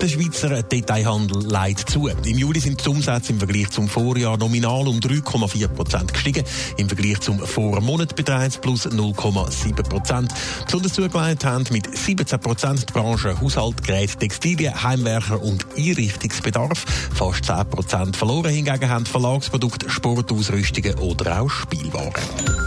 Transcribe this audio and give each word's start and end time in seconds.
Der 0.00 0.08
Schweizer 0.08 0.62
Detailhandel 0.62 1.46
leidet 1.46 1.88
zu. 1.88 2.08
Im 2.08 2.38
Juli 2.38 2.60
sind 2.60 2.84
die 2.84 2.88
Umsätze 2.88 3.32
im 3.32 3.38
Vergleich 3.38 3.70
zum 3.70 3.88
Vorjahr 3.88 4.36
nominal 4.36 4.86
um 4.86 4.98
3,4 4.98 5.68
Prozent 5.68 6.12
gestiegen. 6.12 6.44
Im 6.76 6.88
Vergleich 6.88 7.20
zum 7.20 7.38
Vormonat 7.38 8.14
beträgt 8.14 8.60
plus 8.60 8.86
0,7 8.86 9.82
Prozent. 9.82 10.32
Besonders 10.64 10.92
zugelegt 10.92 11.44
haben 11.44 11.64
mit 11.70 11.96
17 11.96 12.38
Prozent 12.40 12.88
die 12.88 12.92
Branche 12.92 13.40
Haushalt, 13.40 13.82
Geräte, 13.82 14.18
Textilien, 14.18 14.82
Heimwerker 14.82 15.40
und 15.42 15.66
Einrichtungsbedarf. 15.76 16.84
Fast 17.14 17.44
10 17.46 17.70
Prozent 17.70 18.16
verloren 18.16 18.52
hingegen 18.52 18.88
haben 18.88 19.06
Verlagsprodukte, 19.06 19.88
Sportausrüstungen 19.88 20.98
oder 20.98 21.40
auch 21.40 21.50
Spielwaren. 21.50 22.63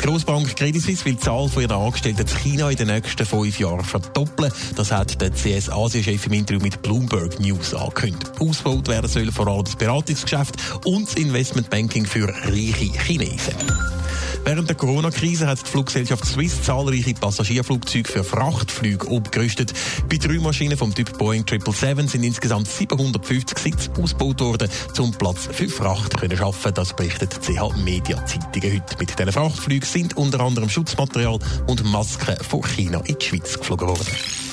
Die 0.00 0.06
Grossbank 0.06 0.56
Credit 0.56 0.80
Suisse 0.80 1.04
will 1.04 1.14
die 1.14 1.20
Zahl 1.20 1.48
von 1.48 1.62
ihren 1.62 1.72
Angestellten 1.72 2.20
in 2.20 2.26
China 2.26 2.70
in 2.70 2.76
den 2.76 2.88
nächsten 2.88 3.26
fünf 3.26 3.58
Jahren 3.58 3.84
verdoppeln. 3.84 4.52
Das 4.76 4.92
hat 4.92 5.20
der 5.20 5.32
CS-Asia-Chef 5.32 6.26
im 6.26 6.32
Interview 6.32 6.60
mit 6.60 6.82
Bloomberg 6.82 7.40
News 7.40 7.74
angekündigt. 7.74 8.30
Ausgebaut 8.40 8.88
werden 8.88 9.08
soll 9.08 9.30
vor 9.32 9.48
allem 9.48 9.64
das 9.64 9.76
Beratungsgeschäft 9.76 10.56
und 10.84 11.08
das 11.08 11.14
Investmentbanking 11.14 12.06
für 12.06 12.28
reiche 12.28 12.92
Chinesen. 13.02 13.87
Während 14.44 14.68
der 14.68 14.76
Corona-Krise 14.76 15.46
hat 15.46 15.60
die 15.60 15.70
Fluggesellschaft 15.70 16.24
Swiss 16.24 16.62
zahlreiche 16.62 17.14
Passagierflugzeuge 17.14 18.10
für 18.10 18.24
Frachtflüge 18.24 19.14
abgerüstet. 19.14 19.72
Bei 20.08 20.16
drei 20.16 20.38
Maschinen 20.38 20.76
vom 20.76 20.94
Typ 20.94 21.16
Boeing 21.18 21.44
777 21.48 22.10
sind 22.10 22.24
insgesamt 22.24 22.68
750 22.68 23.58
Sitze 23.58 23.90
ausgebaut 24.00 24.40
worden, 24.40 24.70
um 24.98 25.12
Platz 25.12 25.48
für 25.52 25.68
Fracht 25.68 26.18
zu 26.18 26.36
schaffen. 26.36 26.74
Das 26.74 26.94
berichtet 26.94 27.38
CH 27.42 27.76
Media 27.84 28.24
Zeitungen 28.24 28.80
heute. 28.80 28.96
Mit 28.98 29.18
diesen 29.18 29.32
Frachtflügen 29.32 29.86
sind 29.88 30.16
unter 30.16 30.40
anderem 30.40 30.68
Schutzmaterial 30.68 31.38
und 31.66 31.84
Masken 31.84 32.36
von 32.42 32.62
China 32.62 33.00
in 33.04 33.18
die 33.18 33.24
Schweiz 33.24 33.58
geflogen 33.58 33.88
worden. 33.88 34.47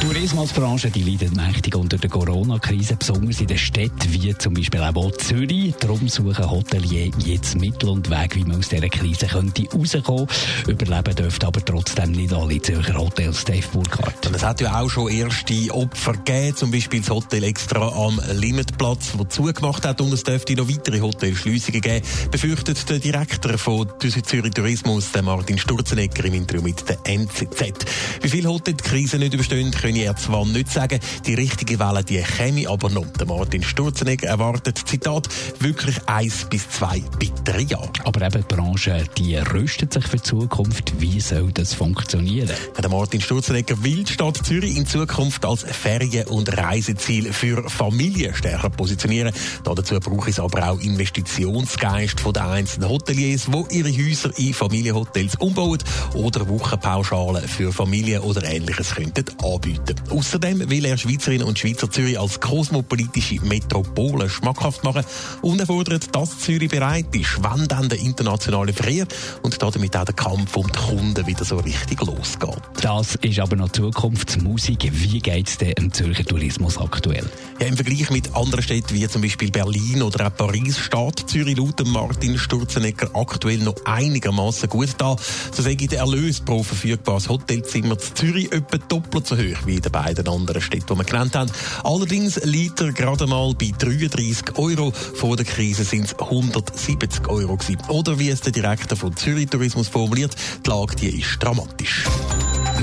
Die 0.00 0.06
Tourismusbranche 0.06 0.90
die 0.90 1.02
leidet 1.02 1.34
mächtig 1.34 1.74
unter 1.76 1.96
der 1.96 2.10
Corona-Krise, 2.10 2.96
besonders 2.96 3.40
in 3.40 3.46
den 3.46 3.58
Städten 3.58 4.12
wie 4.12 4.36
zum 4.36 4.54
Beispiel 4.54 4.80
auch 4.80 5.10
Zürich. 5.12 5.74
Darum 5.80 6.08
suchen 6.08 6.50
Hotelier 6.50 7.10
jetzt 7.24 7.58
Mittel 7.58 7.88
und 7.88 8.10
Wege, 8.10 8.36
wie 8.36 8.44
man 8.44 8.58
aus 8.58 8.68
dieser 8.68 8.88
Krise 8.88 9.26
könnte 9.26 9.64
rauskommen 9.72 10.26
könnte. 10.26 10.70
Überleben 10.70 11.16
dürften 11.16 11.46
aber 11.46 11.64
trotzdem 11.64 12.12
nicht 12.12 12.32
alle 12.32 12.60
Zürcher 12.60 12.94
Hotels, 12.94 13.44
Dave 13.44 13.66
Burkhardt. 13.72 14.30
Es 14.34 14.42
hat 14.42 14.60
ja 14.60 14.80
auch 14.80 14.90
schon 14.90 15.10
erste 15.10 15.72
Opfer 15.72 16.12
gegeben, 16.12 16.56
zum 16.56 16.70
Beispiel 16.70 17.00
das 17.00 17.10
Hotel 17.10 17.44
extra 17.44 17.88
am 17.88 18.20
Limitplatz, 18.32 19.12
das 19.16 19.28
zugemacht 19.30 19.86
hat 19.86 20.00
und 20.00 20.12
es 20.12 20.22
dürfte 20.22 20.54
noch 20.54 20.68
weitere 20.68 21.00
Hotelschliessungen 21.00 21.80
geben, 21.80 22.04
befürchtet 22.30 22.88
der 22.90 22.98
Direktor 22.98 23.56
von 23.56 23.88
Zürich 24.00 24.52
Tourismus, 24.52 25.10
Martin 25.22 25.58
Sturzenegger, 25.58 26.24
im 26.24 26.34
Interview 26.34 26.62
mit 26.62 26.88
der 26.88 26.98
NZZ. 27.04 27.86
Wie 28.20 28.28
viele 28.28 28.48
Hotels 28.48 28.78
die 28.78 28.88
Krise 28.88 29.18
nicht 29.18 29.33
überstehen, 29.34 29.70
können 29.70 29.96
er 29.96 30.16
zwar 30.16 30.46
nicht 30.46 30.70
sagen. 30.70 31.00
Die 31.26 31.34
richtige 31.34 31.78
Welle, 31.78 32.04
die 32.04 32.22
käme 32.22 32.68
aber 32.68 32.88
noch. 32.88 33.06
Der 33.18 33.26
Martin 33.26 33.62
Sturzenegger 33.62 34.28
erwartet, 34.28 34.80
Zitat, 34.86 35.28
wirklich 35.60 35.96
eins 36.06 36.46
bis 36.48 36.68
zwei 36.70 37.00
bittere 37.18 37.62
Jahre. 37.62 37.90
Aber 38.04 38.22
eben 38.22 38.44
die 38.48 38.54
Branche, 38.54 39.04
die 39.18 39.36
rüstet 39.36 39.92
sich 39.92 40.06
für 40.06 40.16
die 40.16 40.22
Zukunft. 40.22 41.00
Wie 41.00 41.20
soll 41.20 41.52
das 41.52 41.74
funktionieren? 41.74 42.50
Der 42.80 42.88
Martin 42.88 43.20
Sturzenegger 43.20 43.82
will 43.82 44.04
die 44.04 44.12
Stadt 44.12 44.38
Zürich 44.44 44.76
in 44.76 44.86
Zukunft 44.86 45.44
als 45.44 45.62
Ferien- 45.62 46.28
und 46.28 46.56
Reiseziel 46.56 47.32
für 47.32 47.68
Familien 47.68 48.34
stärker 48.34 48.70
positionieren. 48.70 49.32
Dazu 49.64 49.98
braucht 50.00 50.28
es 50.28 50.38
aber 50.38 50.70
auch 50.70 50.80
Investitionsgeist 50.80 52.20
von 52.20 52.32
den 52.32 52.42
einzelnen 52.42 52.88
Hoteliers, 52.88 53.46
die 53.46 53.78
ihre 53.78 53.90
Häuser 53.90 54.30
in 54.38 54.54
Familienhotels 54.54 55.34
umbauen 55.36 55.78
oder 56.14 56.48
Wochenpauschalen 56.48 57.48
für 57.48 57.72
Familien 57.72 58.20
oder 58.20 58.44
ähnliches 58.44 58.94
könnten 58.94 59.23
anbieten. 59.42 59.96
Außerdem 60.10 60.70
will 60.70 60.84
er 60.84 60.96
Schweizerinnen 60.96 61.46
und 61.46 61.58
Schweizer 61.58 61.90
Zürich 61.90 62.18
als 62.18 62.40
kosmopolitische 62.40 63.40
Metropole 63.42 64.28
schmackhaft 64.28 64.84
machen 64.84 65.04
und 65.42 65.60
er 65.60 65.66
fordert, 65.66 66.14
dass 66.14 66.38
Zürich 66.38 66.70
bereit 66.70 67.14
ist, 67.14 67.42
wenn 67.42 67.68
dann 67.68 67.88
der 67.88 68.00
internationale 68.00 68.72
Verkehr 68.72 69.06
und 69.42 69.60
damit 69.60 69.96
auch 69.96 70.04
der 70.04 70.14
Kampf 70.14 70.56
um 70.56 70.66
die 70.66 70.78
Kunden 70.78 71.26
wieder 71.26 71.44
so 71.44 71.56
richtig 71.56 72.00
losgeht. 72.00 72.62
Das 72.80 73.14
ist 73.16 73.40
aber 73.40 73.56
noch 73.56 73.70
Zukunftsmusik. 73.70 74.90
Wie 74.92 75.18
geht 75.18 75.48
es 75.48 75.58
denn 75.58 75.72
im 75.72 75.92
Zürcher 75.92 76.24
Tourismus 76.24 76.78
aktuell? 76.78 77.28
Ja, 77.60 77.66
Im 77.66 77.76
Vergleich 77.76 78.10
mit 78.10 78.34
anderen 78.34 78.62
Städten 78.62 78.94
wie 78.94 79.08
zum 79.08 79.22
Beispiel 79.22 79.50
Berlin 79.50 80.02
oder 80.02 80.26
auch 80.26 80.36
Paris 80.36 80.78
steht 80.78 81.28
Zürich 81.28 81.56
laut 81.56 81.84
Martin 81.86 82.38
Sturzenegger 82.38 83.10
aktuell 83.14 83.58
noch 83.58 83.76
einigermaßen 83.84 84.68
gut 84.68 84.94
da. 84.98 85.16
So 85.52 85.62
sage 85.62 85.76
ich, 85.80 85.88
der 85.88 86.00
Erlös 86.00 86.40
pro 86.40 86.62
verfügbares 86.62 87.28
Hotelzimmer 87.28 87.98
zu 87.98 88.14
Zürich 88.14 88.52
etwa 88.52 88.78
doppelt 89.14 89.26
so 89.26 89.36
hoch 89.36 89.66
wie 89.66 89.76
in 89.76 89.82
den 89.82 89.92
beiden 89.92 90.28
anderen 90.28 90.60
Städten, 90.60 90.86
die 90.90 90.98
wir 90.98 91.04
genannt 91.04 91.36
haben. 91.36 91.50
Allerdings 91.84 92.36
liegt 92.44 92.80
er 92.80 92.92
gerade 92.92 93.26
mal 93.26 93.54
bei 93.54 93.72
33 93.76 94.58
Euro. 94.58 94.90
Vor 94.90 95.36
der 95.36 95.46
Krise 95.46 95.84
sind 95.84 96.06
es 96.06 96.18
170 96.18 97.28
Euro 97.28 97.56
gewesen. 97.56 97.82
Oder 97.88 98.18
wie 98.18 98.30
es 98.30 98.40
der 98.40 98.52
Direktor 98.52 98.96
von 98.98 99.16
Zürich 99.16 99.48
Tourismus 99.48 99.88
formuliert, 99.88 100.34
die 100.64 100.70
Lage 100.70 100.96
die 100.96 101.20
ist 101.20 101.42
dramatisch. 101.42 102.04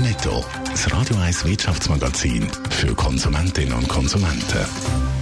Netto, 0.00 0.44
das 0.70 0.90
Radio 0.92 1.16
1 1.16 1.44
Wirtschaftsmagazin 1.44 2.48
für 2.70 2.94
Konsumentinnen 2.94 3.74
und 3.74 3.88
Konsumenten. 3.88 5.21